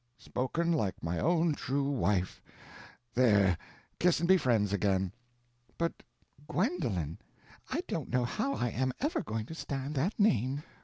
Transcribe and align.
"Spoken 0.17 0.71
like 0.71 1.03
my 1.03 1.19
own 1.19 1.53
true 1.53 1.87
wife! 1.91 2.41
There, 3.13 3.55
kiss 3.99 4.17
and 4.19 4.27
be 4.27 4.35
friends 4.35 4.73
again." 4.73 5.13
"But—Gwendolen! 5.77 7.19
I 7.69 7.83
don't 7.87 8.09
know 8.09 8.25
how 8.25 8.55
I 8.55 8.69
am 8.69 8.93
ever 8.99 9.21
going 9.21 9.45
to 9.45 9.53
stand 9.53 9.93
that 9.93 10.19
name. 10.19 10.63